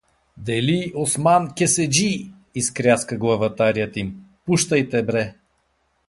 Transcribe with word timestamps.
—Дели-Осман-Кеседжи!— 0.47 2.27
изкряска 2.59 3.15
главатарят 3.23 3.93
им.— 4.01 4.17
Пущайте 4.45 4.99
бре! 5.07 5.25